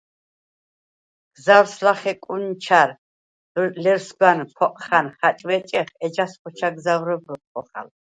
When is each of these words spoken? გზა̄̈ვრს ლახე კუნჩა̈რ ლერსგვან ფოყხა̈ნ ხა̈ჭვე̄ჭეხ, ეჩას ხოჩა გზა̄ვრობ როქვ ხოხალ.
გზა̄̈ვრს 1.35 1.75
ლახე 1.85 2.13
კუნჩა̈რ 2.23 2.89
ლერსგვან 3.83 4.39
ფოყხა̈ნ 4.55 5.07
ხა̈ჭვე̄ჭეხ, 5.17 5.89
ეჩას 6.05 6.33
ხოჩა 6.41 6.69
გზა̄ვრობ 6.75 7.21
როქვ 7.29 7.45
ხოხალ. 7.51 7.87